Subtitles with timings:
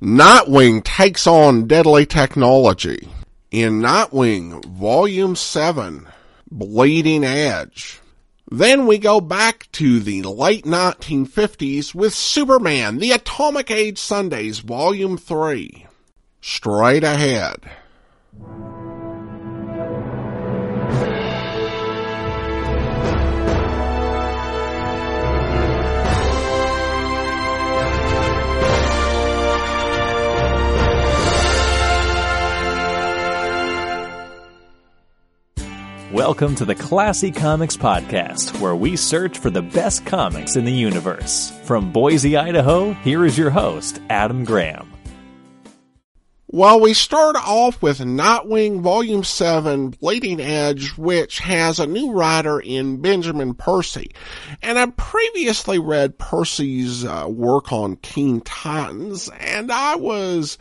[0.00, 3.08] Nightwing takes on deadly technology.
[3.50, 6.06] In Nightwing, Volume 7,
[6.50, 8.00] Bleeding Edge.
[8.48, 15.18] Then we go back to the late 1950s with Superman, The Atomic Age Sundays, Volume
[15.18, 15.86] 3.
[16.40, 17.68] Straight ahead.
[36.12, 40.72] Welcome to the Classy Comics Podcast, where we search for the best comics in the
[40.72, 41.50] universe.
[41.64, 44.90] From Boise, Idaho, here is your host, Adam Graham.
[46.46, 52.58] Well, we start off with Nightwing Volume 7, Bleeding Edge, which has a new writer
[52.58, 54.12] in Benjamin Percy.
[54.62, 60.56] And I previously read Percy's uh, work on Teen Titans, and I was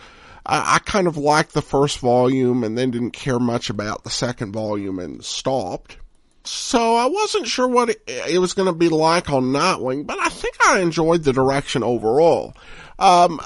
[0.48, 4.10] I, I kind of liked the first volume and then didn't care much about the
[4.10, 5.98] second volume and stopped.
[6.46, 10.18] So I wasn't sure what it, it was going to be like on Nightwing, but
[10.18, 12.56] I think I enjoyed the direction overall.
[12.98, 13.42] Um,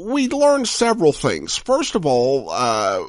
[0.00, 1.56] we learned several things.
[1.56, 3.04] First of all, uh,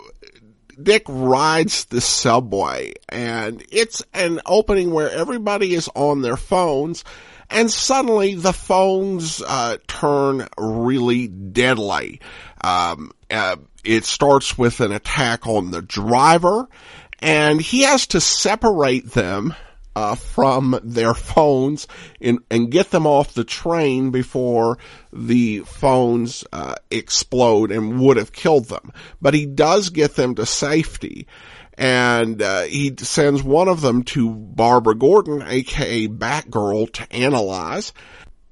[0.82, 7.04] Dick rides the subway and it's an opening where everybody is on their phones
[7.52, 12.22] and suddenly the phones, uh, turn really deadly.
[12.64, 16.68] Um, uh, it starts with an attack on the driver,
[17.20, 19.54] and he has to separate them
[19.96, 21.88] uh, from their phones
[22.22, 24.78] and, and get them off the train before
[25.12, 28.92] the phones uh, explode and would have killed them.
[29.22, 31.28] But he does get them to safety.
[31.82, 37.92] And uh, he sends one of them to Barbara Gordon, aka Batgirl, to analyze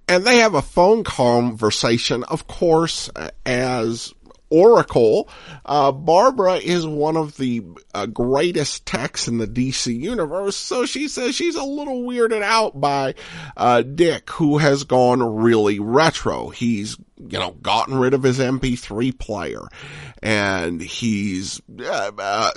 [0.09, 3.11] and they have a phone conversation, of course,
[3.45, 4.11] as
[4.49, 5.29] Oracle.
[5.63, 7.63] Uh, Barbara is one of the
[7.93, 12.79] uh, greatest techs in the DC universe, so she says she's a little weirded out
[12.81, 13.13] by
[13.55, 16.49] uh, Dick, who has gone really retro.
[16.49, 19.67] He's you know, gotten rid of his MP3 player
[20.23, 22.51] and he's uh, uh,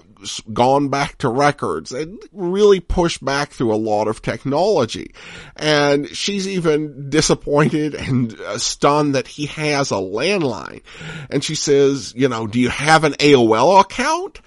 [0.52, 5.12] gone back to records and really pushed back through a lot of technology.
[5.56, 10.82] And she's even disappointed and uh, stunned that he has a landline.
[11.30, 14.40] And she says, you know, do you have an AOL account?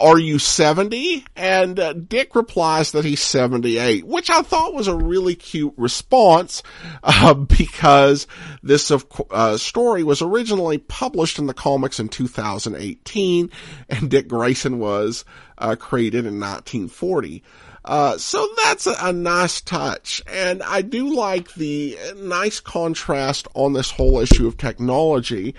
[0.00, 1.24] Are you 70?
[1.36, 6.62] And uh, Dick replies that he's 78, which I thought was a really cute response,
[7.02, 8.26] uh, because
[8.62, 8.90] this
[9.30, 13.50] uh, story was originally published in the comics in 2018,
[13.88, 15.24] and Dick Grayson was
[15.58, 17.42] uh, created in 1940.
[17.88, 20.22] Uh, so that's a, a, nice touch.
[20.30, 25.54] And I do like the nice contrast on this whole issue of technology,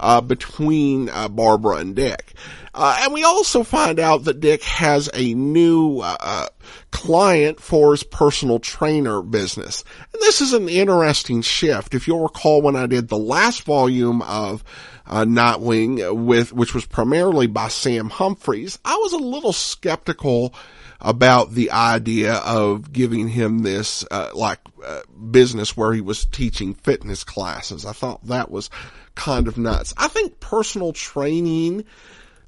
[0.00, 2.32] uh, between, uh, Barbara and Dick.
[2.72, 6.46] Uh, and we also find out that Dick has a new, uh,
[6.90, 9.84] client for his personal trainer business.
[10.14, 11.94] And this is an interesting shift.
[11.94, 14.64] If you'll recall when I did the last volume of
[15.06, 20.54] uh, Nightwing with, which was primarily by Sam Humphries, I was a little skeptical
[21.04, 26.72] about the idea of giving him this uh, like uh, business where he was teaching
[26.72, 27.84] fitness classes.
[27.84, 28.70] I thought that was
[29.14, 29.92] kind of nuts.
[29.98, 31.84] I think personal training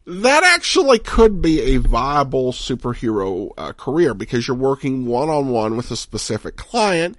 [0.06, 5.76] that actually could be a viable superhero uh, career because you're working one on one
[5.76, 7.16] with a specific client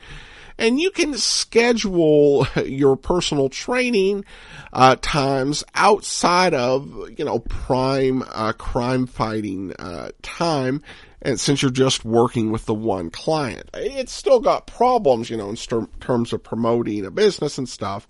[0.58, 4.26] and you can schedule your personal training
[4.74, 10.82] uh, times outside of you know prime uh, crime fighting uh, time
[11.22, 15.50] and since you're just working with the one client it's still got problems you know
[15.50, 18.08] in st- terms of promoting a business and stuff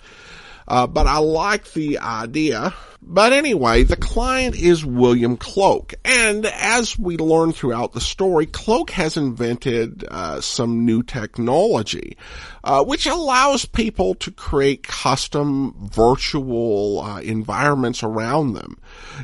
[0.68, 2.74] uh, but I like the idea.
[3.02, 5.94] But anyway, the client is William Cloak.
[6.04, 12.18] And as we learn throughout the story, Cloak has invented uh, some new technology,
[12.66, 18.78] uh, which allows people to create custom virtual uh, environments around them,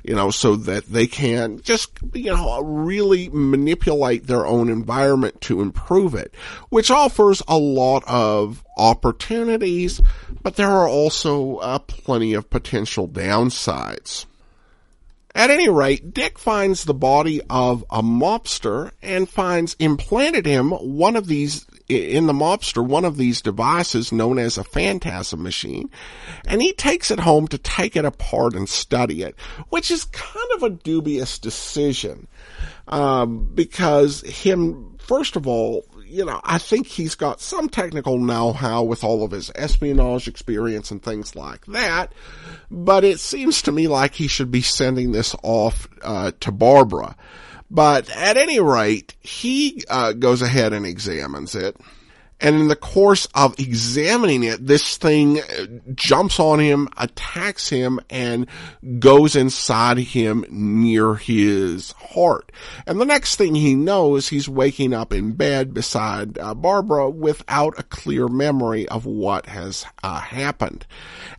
[0.03, 5.61] you know, so that they can just, you know, really manipulate their own environment to
[5.61, 6.33] improve it,
[6.69, 10.01] which offers a lot of opportunities,
[10.41, 14.25] but there are also uh, plenty of potential downsides.
[15.35, 21.15] At any rate, Dick finds the body of a mobster and finds implanted him one
[21.15, 25.89] of these, in the mobster, one of these devices known as a phantasm machine,
[26.47, 29.35] and he takes it home to take it apart and study it,
[29.69, 32.27] which is kind of a dubious decision,
[32.87, 38.83] um, because him, first of all, you know, I think he's got some technical know-how
[38.83, 42.13] with all of his espionage experience and things like that,
[42.69, 47.15] but it seems to me like he should be sending this off uh, to Barbara.
[47.73, 51.75] But at any rate, he uh, goes ahead and examines it.
[52.43, 55.39] And in the course of examining it, this thing
[55.95, 58.47] jumps on him, attacks him, and
[58.99, 62.51] goes inside him near his heart.
[62.85, 67.79] And the next thing he knows, he's waking up in bed beside uh, Barbara without
[67.79, 70.85] a clear memory of what has uh, happened.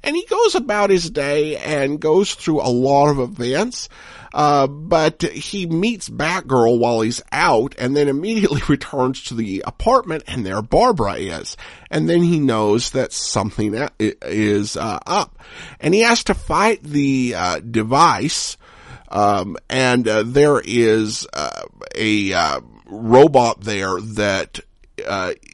[0.03, 3.91] And he goes about his day and goes through a lot of events.
[4.33, 10.25] Uh, but he meets Batgirl while he's out and then immediately returns to the apartment
[10.27, 11.57] and there Barbara is.
[11.91, 15.39] And then he knows that something is uh, up.
[15.81, 18.57] And he has to fight the uh, device.
[19.09, 21.63] Um, and uh, there is uh,
[21.95, 24.61] a uh, robot there that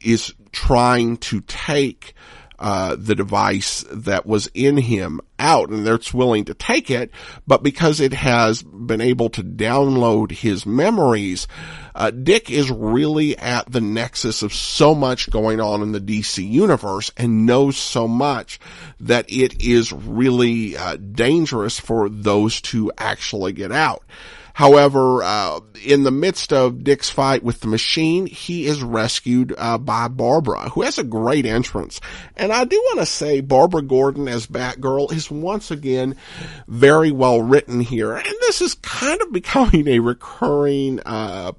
[0.03, 2.13] is trying to take
[2.61, 7.09] uh, the device that was in him out and that's willing to take it,
[7.47, 11.47] but because it has been able to download his memories,
[11.95, 16.47] uh, Dick is really at the nexus of so much going on in the DC
[16.47, 18.59] universe and knows so much
[18.99, 24.03] that it is really uh, dangerous for those to actually get out.
[24.61, 29.79] However, uh, in the midst of Dick's fight with the machine, he is rescued uh,
[29.79, 31.99] by Barbara, who has a great entrance.
[32.37, 36.15] And I do want to say Barbara Gordon as Batgirl is once again
[36.67, 38.13] very well written here.
[38.13, 41.53] And this is kind of becoming a recurring uh,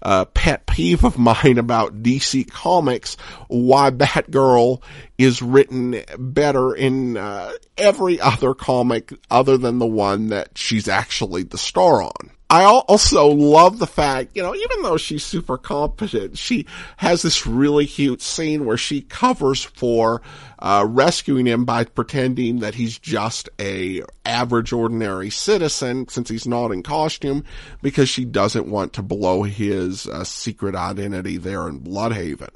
[0.00, 3.18] uh pet peeve of mine about DC Comics,
[3.48, 4.80] why Batgirl
[5.18, 11.42] is written better in uh, every other comic other than the one that she's actually
[11.42, 12.30] the star on.
[12.50, 16.64] I also love the fact, you know, even though she's super competent, she
[16.96, 20.22] has this really cute scene where she covers for
[20.58, 26.72] uh, rescuing him by pretending that he's just a average ordinary citizen since he's not
[26.72, 27.44] in costume
[27.82, 32.48] because she doesn't want to blow his uh, secret identity there in Blüdhaven.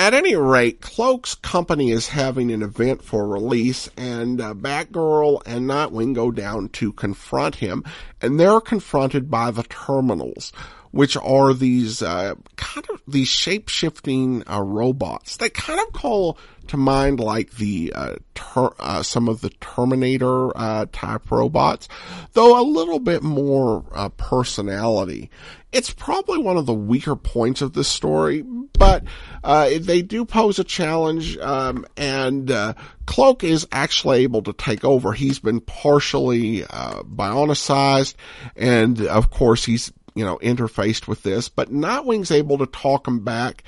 [0.00, 5.68] At any rate, Cloak's company is having an event for release, and uh, Batgirl and
[5.68, 7.84] Nightwing go down to confront him,
[8.22, 10.54] and they're confronted by the Terminals,
[10.90, 15.36] which are these uh, kind of these shape shifting uh, robots.
[15.36, 16.38] They kind of call
[16.70, 21.88] to mind like the uh, ter- uh, some of the Terminator uh, type robots,
[22.32, 25.30] though a little bit more uh, personality.
[25.72, 29.04] It's probably one of the weaker points of this story, but
[29.44, 32.74] uh, they do pose a challenge, um, and uh,
[33.06, 35.12] Cloak is actually able to take over.
[35.12, 38.14] He's been partially bionicized,
[38.56, 43.20] and of course he's you know interfaced with this, but Nightwing's able to talk him
[43.20, 43.62] back.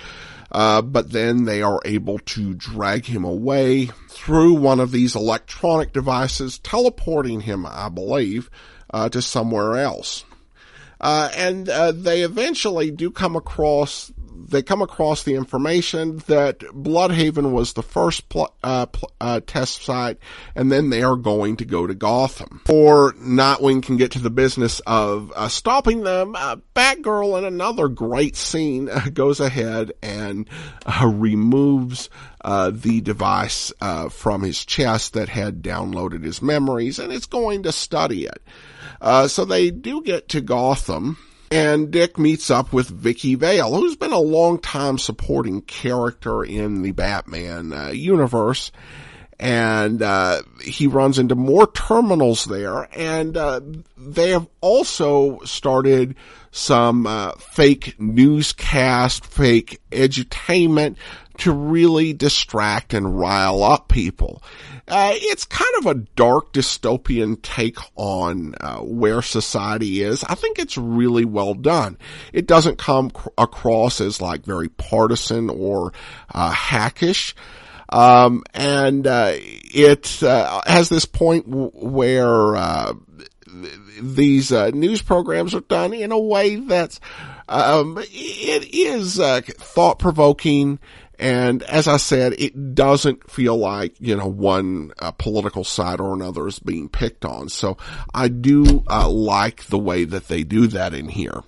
[0.52, 5.94] Uh, but then they are able to drag him away through one of these electronic
[5.94, 8.50] devices, teleporting him, I believe,
[8.90, 10.24] uh, to somewhere else.
[11.00, 14.12] Uh, and uh, they eventually do come across
[14.48, 19.82] they come across the information that Blüdhaven was the first pl- uh, pl- uh, test
[19.82, 20.18] site,
[20.54, 22.60] and then they are going to go to Gotham.
[22.68, 26.34] Or Nightwing can get to the business of uh, stopping them.
[26.36, 30.48] Uh, Batgirl, in another great scene, uh, goes ahead and
[30.86, 32.10] uh, removes
[32.44, 33.72] the device
[34.10, 38.42] from his chest that had downloaded his memories, and it's going to study it.
[39.30, 41.18] so they do get to Gotham
[41.52, 46.80] and Dick meets up with Vicki Vale, who's been a long time supporting character in
[46.80, 48.72] the Batman uh, universe.
[49.38, 53.60] And uh, he runs into more terminals there, and uh,
[53.96, 56.14] they have also started
[56.52, 60.96] some uh, fake newscast, fake edutainment
[61.38, 64.42] to really distract and rile up people.
[64.88, 70.24] Uh, it's kind of a dark dystopian take on uh, where society is.
[70.24, 71.96] I think it's really well done.
[72.32, 75.92] It doesn't come cr- across as like very partisan or
[76.34, 77.34] uh, hackish.
[77.88, 82.94] Um, and uh, it uh, has this point w- where uh,
[84.00, 87.00] these news programs are done in a way that's
[87.48, 90.78] um, it is thought provoking
[91.22, 96.14] and as I said, it doesn't feel like, you know, one uh, political side or
[96.14, 97.48] another is being picked on.
[97.48, 97.76] So
[98.12, 101.44] I do uh, like the way that they do that in here.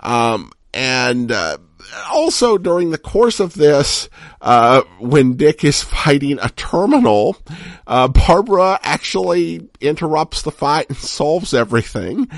[0.00, 1.56] Um, and uh,
[2.10, 4.08] also during the course of this,
[4.40, 7.36] uh, when Dick is fighting a terminal,
[7.86, 12.28] uh, Barbara actually interrupts the fight and solves everything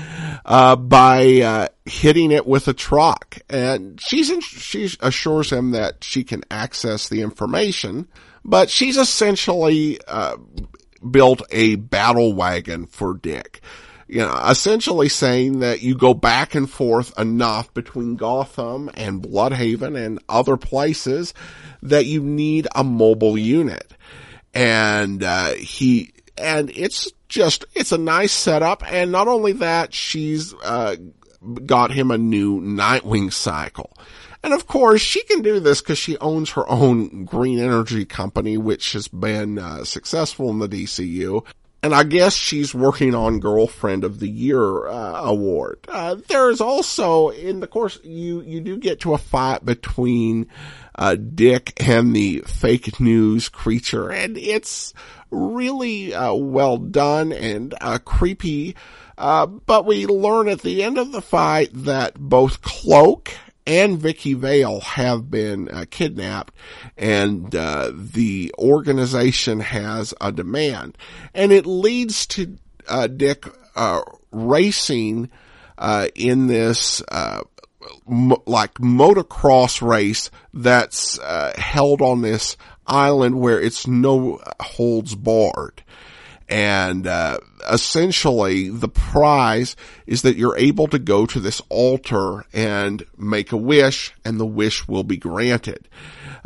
[0.45, 3.39] uh, by uh, hitting it with a truck.
[3.49, 8.07] And she's in, she assures him that she can access the information,
[8.43, 10.37] but she's essentially uh,
[11.09, 13.61] built a battle wagon for Dick
[14.11, 19.97] you know, essentially saying that you go back and forth enough between Gotham and Blüdhaven
[19.97, 21.33] and other places
[21.81, 23.93] that you need a mobile unit.
[24.53, 28.83] And, uh, he, and it's just, it's a nice setup.
[28.91, 30.97] And not only that, she's, uh,
[31.65, 33.93] got him a new Nightwing cycle.
[34.43, 38.57] And of course, she can do this because she owns her own green energy company,
[38.57, 41.45] which has been uh, successful in the DCU
[41.83, 45.79] and I guess she's working on Girlfriend of the Year uh, award.
[45.87, 50.47] Uh, there is also in the course you you do get to a fight between
[50.95, 54.93] uh, Dick and the fake news creature, and it's
[55.31, 58.75] really uh, well done and uh, creepy.
[59.17, 63.31] Uh, but we learn at the end of the fight that both Cloak
[63.65, 66.53] and Vicki Vale have been uh, kidnapped
[66.97, 70.97] and uh, the organization has a demand.
[71.33, 74.01] And it leads to uh, Dick uh,
[74.31, 75.29] racing
[75.77, 77.41] uh, in this uh,
[78.07, 81.19] mo- like motocross race that's
[81.57, 85.83] held on this island where it's no holds barred
[86.51, 87.37] and uh,
[87.71, 93.57] essentially the prize is that you're able to go to this altar and make a
[93.57, 95.87] wish and the wish will be granted.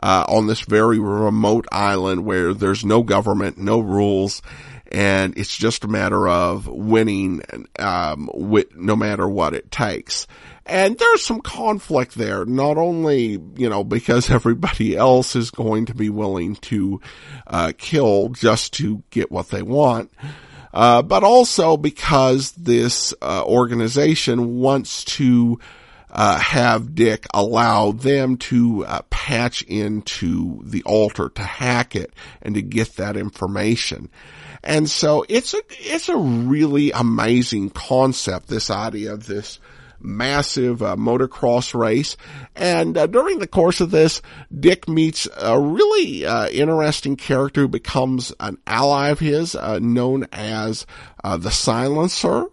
[0.03, 4.41] Uh, on this very remote island where there's no government no rules
[4.91, 7.41] and it's just a matter of winning
[7.79, 8.29] um,
[8.75, 10.27] no matter what it takes
[10.65, 15.93] and there's some conflict there, not only, you know, because everybody else is going to
[15.93, 17.01] be willing to,
[17.47, 20.11] uh, kill just to get what they want,
[20.73, 25.59] uh, but also because this, uh, organization wants to,
[26.11, 32.55] uh, have Dick allow them to uh, patch into the altar to hack it and
[32.55, 34.09] to get that information.
[34.63, 39.59] And so it's a, it's a really amazing concept, this idea of this,
[40.05, 42.15] massive uh, motocross race.
[42.55, 44.21] And uh, during the course of this,
[44.57, 50.27] Dick meets a really uh, interesting character who becomes an ally of his, uh, known
[50.31, 50.85] as
[51.23, 52.47] uh, the Silencer.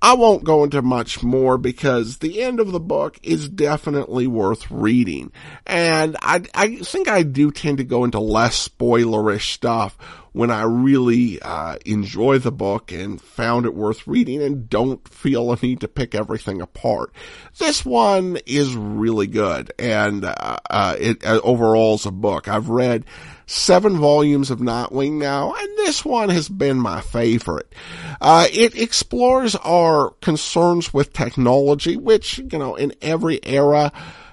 [0.00, 4.70] I won't go into much more because the end of the book is definitely worth
[4.70, 5.32] reading.
[5.66, 9.98] And I, I think I do tend to go into less spoilerish stuff
[10.32, 15.52] when I really uh, enjoy the book and found it worth reading and don't feel
[15.52, 17.12] a need to pick everything apart.
[17.58, 22.46] This one is really good and uh, uh, it uh, overall is a book.
[22.46, 23.04] I've read
[23.48, 27.72] seven volumes of Nightwing now, and this one has been my favorite.
[28.20, 33.90] Uh, it explores our concerns with technology, which, you know, in every era,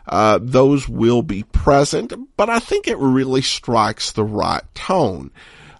[0.07, 5.31] uh, those will be present, but I think it really strikes the right tone.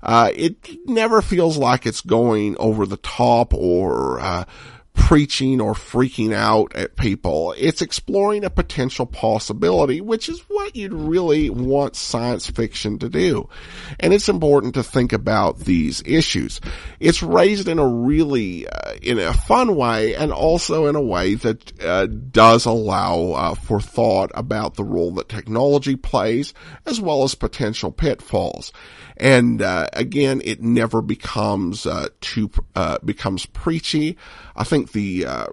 [0.02, 4.46] Uh, it never feels like it's going over the top or, uh,
[4.96, 7.54] preaching or freaking out at people.
[7.58, 13.48] It's exploring a potential possibility, which is what you'd really want science fiction to do.
[14.00, 16.60] And it's important to think about these issues.
[17.00, 21.36] It's raised in a really, uh, in a fun way and also in a way
[21.36, 26.54] that uh, does allow uh, for thought about the role that technology plays
[26.86, 28.72] as well as potential pitfalls.
[29.18, 34.18] And uh, again, it never becomes uh, too uh, becomes preachy.
[34.56, 35.48] I think the uh,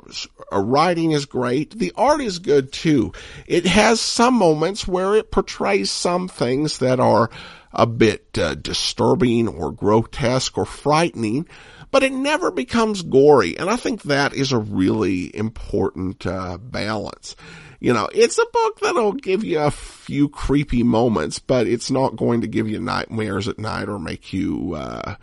[0.53, 1.79] writing is great.
[1.79, 3.13] The art is good too.
[3.47, 7.31] It has some moments where it portrays some things that are
[7.75, 11.47] a bit uh, disturbing or grotesque or frightening,
[11.91, 13.59] but it never becomes gory.
[13.59, 17.37] And I think that is a really important uh, balance
[17.83, 22.15] you know, it's a book that'll give you a few creepy moments, but it's not
[22.15, 25.17] going to give you nightmares at night or make you, uh,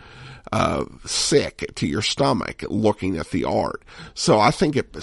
[0.52, 3.86] uh, sick to your stomach looking at the art.
[4.14, 4.94] So I think it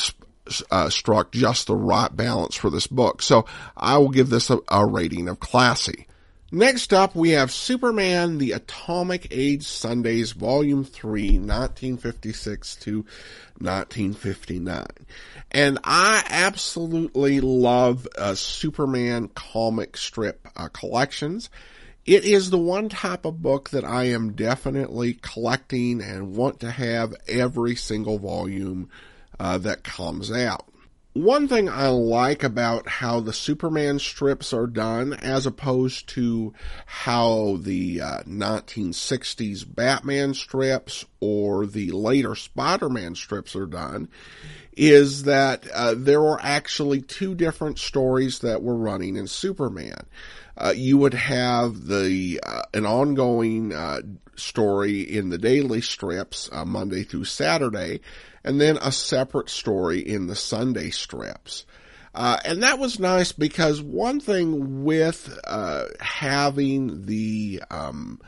[0.70, 3.22] uh, struck just the right balance for this book.
[3.22, 6.06] So I will give this a, a rating of classy.
[6.52, 12.96] Next up, we have Superman, the Atomic Age Sundays, Volume 3, 1956 to
[13.58, 14.86] 1959.
[15.50, 21.50] And I absolutely love uh, Superman comic strip uh, collections.
[22.04, 26.70] It is the one type of book that I am definitely collecting and want to
[26.70, 28.88] have every single volume
[29.40, 30.64] uh, that comes out.
[31.16, 36.52] One thing I like about how the Superman strips are done as opposed to
[36.84, 44.08] how the uh, 1960s Batman strips or the later Spider-Man strips are done
[44.76, 50.06] is that uh, there were actually two different stories that were running in Superman.
[50.58, 54.00] Uh, you would have the uh, an ongoing uh,
[54.36, 58.00] story in the daily strips uh, Monday through Saturday,
[58.46, 61.66] and then a separate story in the Sunday strips.
[62.14, 68.18] Uh, and that was nice because one thing with uh, having the um,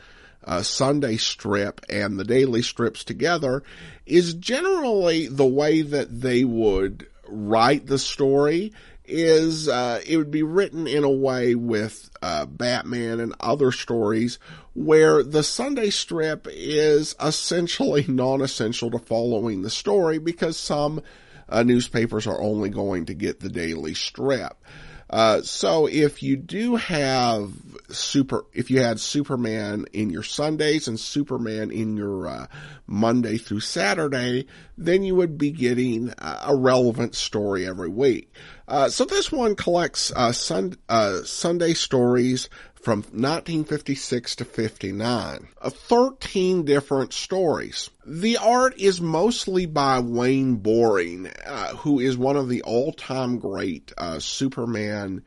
[0.45, 3.63] uh, Sunday strip and the daily strips together
[4.05, 8.73] is generally the way that they would write the story
[9.09, 14.39] is uh, it would be written in a way with uh, Batman and other stories
[14.75, 21.03] where the Sunday strip is essentially non-essential to following the story because some
[21.49, 24.63] uh, newspapers are only going to get the daily strip.
[25.11, 27.51] Uh, so if you do have
[27.89, 32.47] super, if you had Superman in your Sundays and Superman in your uh,
[32.87, 34.47] Monday through Saturday,
[34.77, 38.31] then you would be getting a relevant story every week.
[38.69, 45.49] Uh, so this one collects uh, sun, uh, Sunday stories from 1956 to 59.
[45.61, 47.89] Uh, 13 different stories.
[48.07, 53.93] The art is mostly by Wayne Boring, uh, who is one of the all-time great
[53.97, 55.25] uh, Superman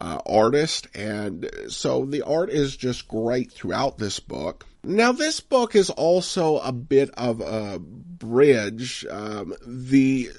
[0.00, 4.66] uh, artists, and so the art is just great throughout this book.
[4.82, 9.06] Now, this book is also a bit of a bridge.
[9.08, 10.30] Um, the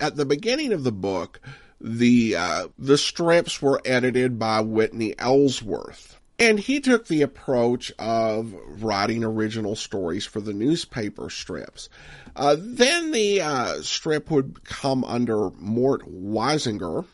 [0.00, 1.40] at the beginning of the book,
[1.84, 6.18] the uh, the strips were edited by Whitney Ellsworth.
[6.38, 11.88] And he took the approach of writing original stories for the newspaper strips.
[12.34, 17.04] Uh, then the uh, strip would come under Mort Weisinger,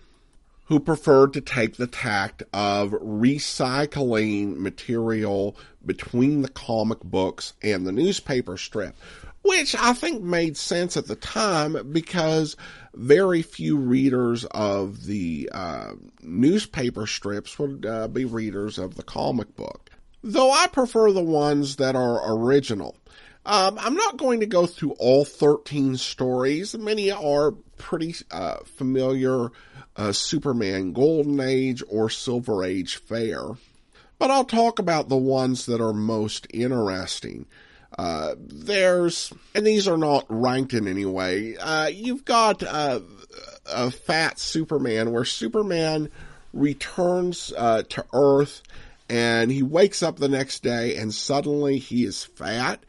[0.67, 7.93] who preferred to take the tact of recycling material between the comic books and the
[7.93, 8.97] newspaper strip,
[9.43, 12.57] which I think made sense at the time because
[12.95, 15.93] very few readers of the uh,
[16.23, 19.91] newspaper strips would uh, be readers of the comic book.
[20.23, 22.97] Though I prefer the ones that are original.
[23.47, 26.77] Um, I'm not going to go through all 13 stories.
[26.77, 29.49] Many are pretty uh, familiar
[29.97, 33.53] uh, Superman Golden Age or Silver Age fare.
[34.19, 37.47] But I'll talk about the ones that are most interesting.
[38.01, 41.55] Uh, there's, and these are not ranked in any way.
[41.59, 43.01] Uh, you've got uh,
[43.71, 46.09] a fat Superman where Superman
[46.55, 48.63] returns uh, to Earth
[49.11, 52.83] and he wakes up the next day and suddenly he is fat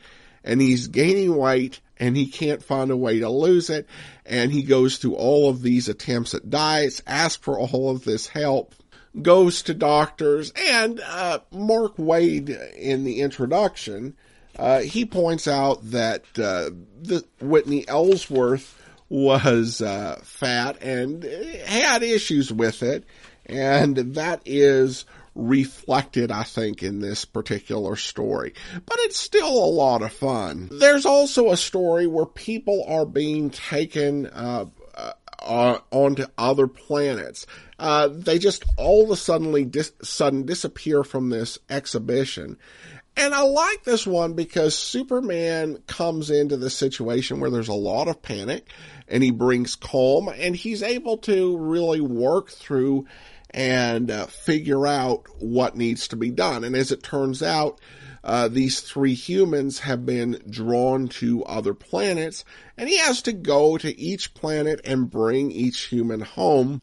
[0.45, 3.87] and he's gaining weight and he can't find a way to lose it.
[4.25, 8.29] And he goes through all of these attempts at diets, asks for all of this
[8.29, 8.75] help,
[9.21, 14.15] goes to doctors, and uh, Mark Waid in the introduction
[14.57, 16.69] uh, he points out that uh,
[17.01, 18.77] the, Whitney Ellsworth
[19.09, 21.23] was uh, fat and
[21.65, 23.03] had issues with it,
[23.45, 28.53] and that is reflected, I think, in this particular story.
[28.85, 30.69] But it's still a lot of fun.
[30.71, 34.65] There's also a story where people are being taken uh,
[35.41, 37.45] uh, onto other planets.
[37.79, 42.57] Uh, they just all of a dis- sudden disappear from this exhibition.
[43.17, 48.07] And I like this one because Superman comes into the situation where there's a lot
[48.07, 48.67] of panic
[49.07, 53.05] and he brings calm and he's able to really work through
[53.51, 56.63] and uh, figure out what needs to be done.
[56.63, 57.79] And as it turns out,
[58.23, 62.45] uh, these three humans have been drawn to other planets
[62.77, 66.81] and he has to go to each planet and bring each human home.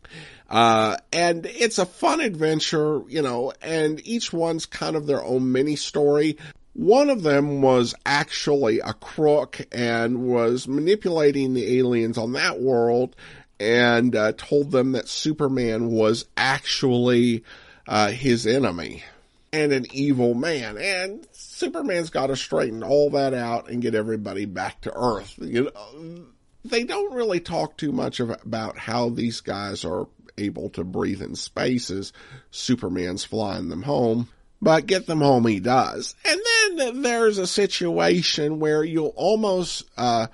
[0.49, 5.53] Uh, and it's a fun adventure, you know, and each one's kind of their own
[5.53, 6.39] mini story.
[6.73, 13.15] One of them was actually a crook and was manipulating the aliens on that world
[13.61, 17.45] and uh, told them that Superman was actually
[17.87, 19.03] uh, his enemy
[19.53, 20.77] and an evil man.
[20.79, 25.35] And Superman's got to straighten all that out and get everybody back to Earth.
[25.39, 26.25] You know,
[26.65, 30.07] they don't really talk too much about how these guys are
[30.37, 32.13] able to breathe in spaces.
[32.51, 34.29] Superman's flying them home,
[34.61, 36.15] but get them home he does.
[36.25, 36.41] And
[36.77, 40.29] then there's a situation where you'll almost uh,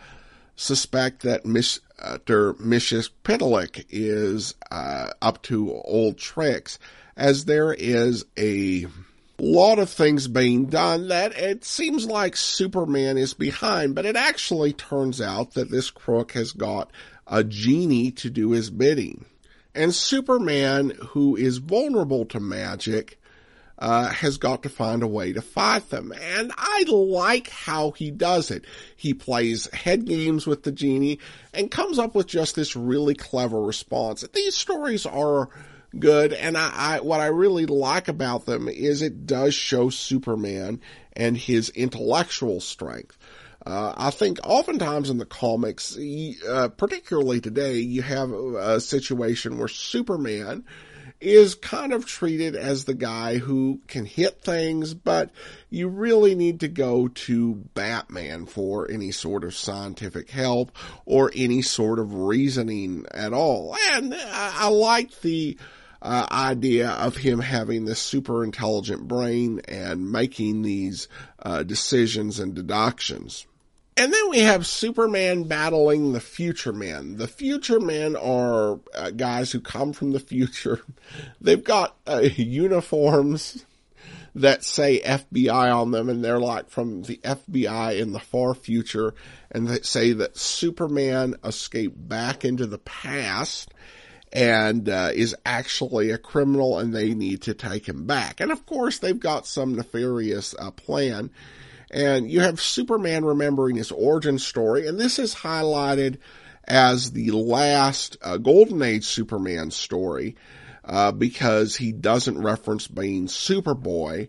[0.56, 1.80] suspect that Mr.
[2.54, 3.10] Mrs.
[3.24, 6.78] Pitalik is uh, up to old tricks,
[7.16, 8.86] as there is a
[9.38, 14.72] lot of things being done that it seems like Superman is behind, but it actually
[14.72, 16.90] turns out that this crook has got
[17.26, 19.24] a genie to do his bidding.
[19.74, 23.18] And Superman, who is vulnerable to magic,
[23.76, 26.12] uh, has got to find a way to fight them.
[26.12, 28.64] And I like how he does it.
[28.94, 31.18] He plays head games with the genie
[31.52, 34.22] and comes up with just this really clever response.
[34.32, 35.48] These stories are
[36.00, 36.32] good.
[36.32, 40.80] And I, I, what I really like about them is it does show Superman
[41.14, 43.18] and his intellectual strength.
[43.66, 49.68] Uh, I think oftentimes in the comics, uh, particularly today, you have a situation where
[49.68, 50.64] Superman
[51.20, 55.30] is kind of treated as the guy who can hit things, but
[55.70, 60.70] you really need to go to Batman for any sort of scientific help
[61.06, 63.74] or any sort of reasoning at all.
[63.92, 65.56] And I, I like the
[66.04, 71.08] uh, idea of him having this super intelligent brain and making these
[71.42, 73.46] uh, decisions and deductions.
[73.96, 77.16] And then we have Superman battling the Future Men.
[77.16, 80.80] The Future Men are uh, guys who come from the future.
[81.40, 83.64] They've got uh, uniforms
[84.34, 89.14] that say FBI on them, and they're like from the FBI in the far future,
[89.50, 93.72] and they say that Superman escaped back into the past
[94.34, 98.40] and uh, is actually a criminal, and they need to take him back.
[98.40, 101.30] And of course, they've got some nefarious uh, plan
[101.94, 106.18] and you have Superman remembering his origin story, and this is highlighted
[106.64, 110.34] as the last uh, Golden Age Superman story
[110.84, 114.28] uh, because he doesn't reference being Superboy,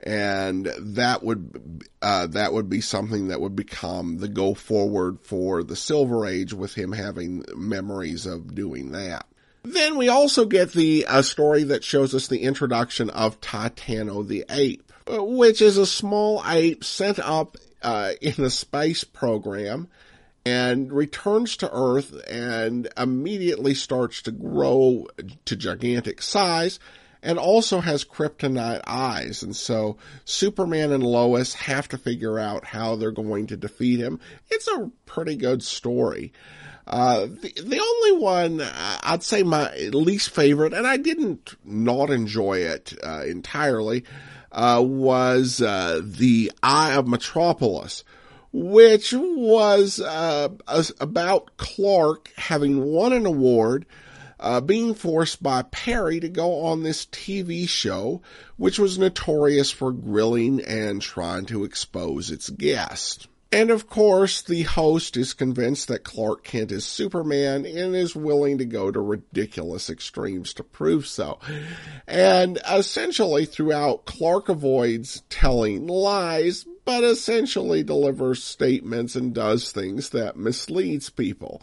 [0.00, 5.62] and that would uh, that would be something that would become the go forward for
[5.62, 9.26] the Silver Age with him having memories of doing that.
[9.64, 14.44] Then we also get the uh, story that shows us the introduction of Titano the
[14.50, 19.88] ape which is a small ape sent up uh, in a space program
[20.46, 25.06] and returns to Earth and immediately starts to grow
[25.44, 26.78] to gigantic size
[27.22, 29.42] and also has kryptonite eyes.
[29.42, 29.96] And so
[30.26, 34.20] Superman and Lois have to figure out how they're going to defeat him.
[34.50, 36.32] It's a pretty good story.
[36.86, 42.10] Uh, the, the only one uh, I'd say my least favorite, and I didn't not
[42.10, 44.04] enjoy it uh, entirely,
[44.52, 48.04] uh, was uh, the Eye of Metropolis,
[48.52, 50.48] which was uh,
[51.00, 53.86] about Clark having won an award.
[54.40, 58.20] Uh, being forced by Perry to go on this TV show,
[58.56, 63.26] which was notorious for grilling and trying to expose its guests.
[63.54, 68.58] And of course, the host is convinced that Clark Kent is Superman and is willing
[68.58, 71.38] to go to ridiculous extremes to prove so.
[72.08, 80.36] And essentially throughout, Clark avoids telling lies, but essentially delivers statements and does things that
[80.36, 81.62] misleads people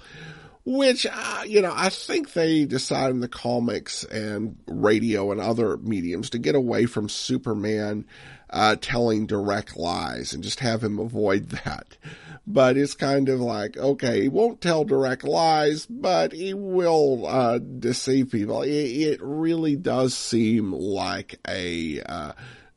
[0.66, 5.78] which uh, you know I think they decided in the comics and radio and other
[5.78, 8.06] mediums to get away from Superman
[8.52, 11.98] uh, telling direct lies and just have him avoid that.
[12.46, 17.60] But it's kind of like, okay, he won't tell direct lies, but he will uh,
[17.60, 18.64] deceive people.
[18.64, 22.34] It, it, really does seem like a uh,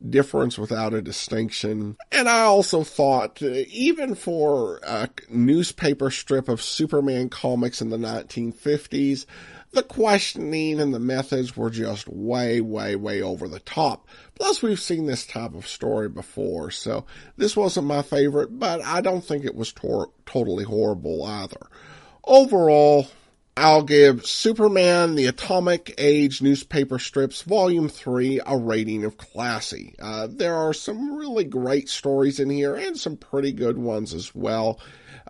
[0.07, 1.97] difference without a distinction.
[2.11, 7.97] And I also thought, uh, even for a newspaper strip of Superman comics in the
[7.97, 9.25] 1950s,
[9.71, 14.07] the questioning and the methods were just way, way, way over the top.
[14.35, 17.05] Plus, we've seen this type of story before, so
[17.37, 21.67] this wasn't my favorite, but I don't think it was tor- totally horrible either.
[22.23, 23.07] Overall,
[23.57, 29.95] I'll give Superman the Atomic Age newspaper strips volume 3 a rating of classy.
[29.97, 34.35] Uh, there are some really great stories in here and some pretty good ones as
[34.35, 34.81] well.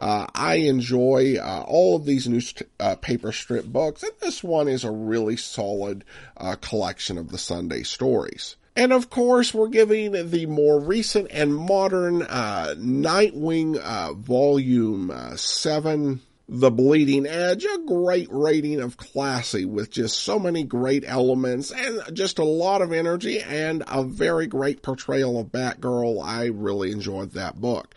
[0.01, 4.83] Uh, I enjoy uh, all of these newspaper uh, strip books, and this one is
[4.83, 6.03] a really solid
[6.35, 8.55] uh, collection of the Sunday stories.
[8.75, 13.79] And of course, we're giving the more recent and modern uh, Nightwing
[14.15, 21.03] Volume 7 the Bleeding Edge, a great rating of classy with just so many great
[21.07, 26.23] elements and just a lot of energy and a very great portrayal of Batgirl.
[26.23, 27.95] I really enjoyed that book.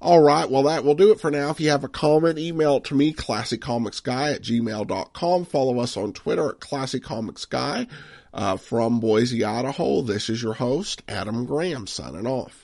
[0.00, 0.50] All right.
[0.50, 1.50] Well, that will do it for now.
[1.50, 5.44] If you have a comment, email it to me, classycomicsguy at gmail.com.
[5.44, 7.86] Follow us on Twitter at classycomicsguy.
[8.34, 12.60] Uh, from Boise, Idaho, this is your host, Adam Graham, signing off.